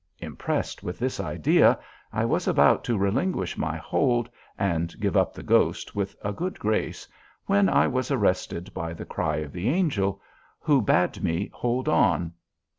Impressed 0.17 0.81
with 0.81 0.97
this 0.97 1.19
idea 1.19 1.77
I 2.11 2.25
was 2.25 2.47
about 2.47 2.83
to 2.85 2.97
relinquish 2.97 3.55
my 3.55 3.77
hold 3.77 4.27
and 4.57 4.99
give 4.99 5.15
up 5.15 5.31
the 5.31 5.43
ghost 5.43 5.95
with 5.95 6.15
a 6.23 6.33
good 6.33 6.57
grace, 6.57 7.07
when 7.45 7.69
I 7.69 7.85
was 7.85 8.09
arrested 8.09 8.73
by 8.73 8.95
the 8.95 9.05
cry 9.05 9.35
of 9.35 9.51
the 9.51 9.69
Angel, 9.69 10.19
who 10.59 10.81
bade 10.81 11.21
me 11.21 11.51
hold 11.53 11.87
on. 11.87 12.33